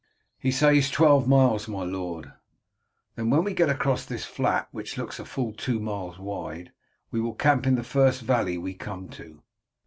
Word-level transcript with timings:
"He 0.39 0.49
says 0.49 0.89
twelve 0.89 1.27
miles, 1.27 1.67
my 1.67 1.83
lord." 1.83 2.33
"Then 3.15 3.29
when 3.29 3.43
we 3.43 3.53
get 3.53 3.69
across 3.69 4.03
this 4.03 4.25
flat, 4.25 4.67
which 4.71 4.97
looks 4.97 5.17
full 5.17 5.53
two 5.53 5.79
miles 5.79 6.17
wide, 6.17 6.71
we 7.11 7.21
will 7.21 7.35
camp 7.35 7.67
in 7.67 7.75
the 7.75 7.83
first 7.83 8.21
valley 8.21 8.57
we 8.57 8.73
come 8.73 9.09
to." 9.09 9.43